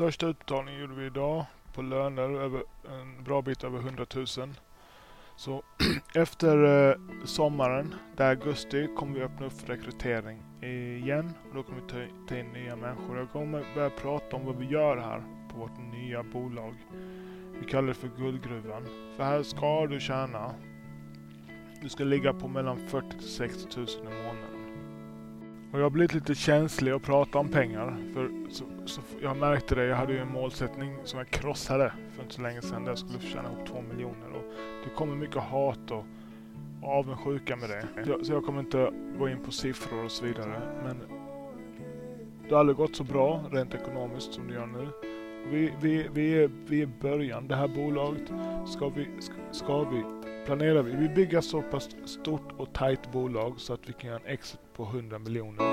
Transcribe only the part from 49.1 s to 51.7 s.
ska, ska vi planerar vi. Vi bygger så